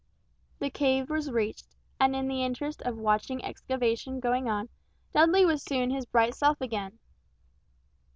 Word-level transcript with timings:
The 0.57 0.71
cave 0.71 1.11
was 1.11 1.29
reached, 1.29 1.75
and 1.99 2.15
in 2.15 2.27
the 2.27 2.43
interest 2.43 2.81
of 2.81 2.97
watching 2.97 3.45
excavation 3.45 4.19
going 4.19 4.49
on 4.49 4.67
Dudley 5.13 5.45
was 5.45 5.61
soon 5.61 5.91
his 5.91 6.07
bright 6.07 6.33
self 6.33 6.59
again. 6.59 6.97